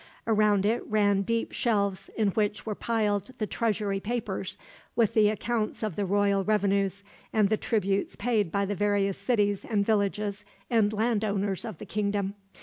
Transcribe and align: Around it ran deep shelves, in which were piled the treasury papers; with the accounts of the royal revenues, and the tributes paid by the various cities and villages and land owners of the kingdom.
Around 0.25 0.65
it 0.65 0.83
ran 0.87 1.21
deep 1.21 1.51
shelves, 1.51 2.09
in 2.17 2.29
which 2.29 2.65
were 2.65 2.73
piled 2.73 3.29
the 3.37 3.45
treasury 3.45 3.99
papers; 3.99 4.57
with 4.95 5.13
the 5.13 5.29
accounts 5.29 5.83
of 5.83 5.95
the 5.95 6.07
royal 6.07 6.43
revenues, 6.43 7.03
and 7.31 7.49
the 7.49 7.55
tributes 7.57 8.15
paid 8.15 8.51
by 8.51 8.65
the 8.65 8.73
various 8.73 9.19
cities 9.19 9.63
and 9.63 9.85
villages 9.85 10.43
and 10.71 10.91
land 10.91 11.23
owners 11.23 11.63
of 11.65 11.77
the 11.77 11.85
kingdom. 11.85 12.33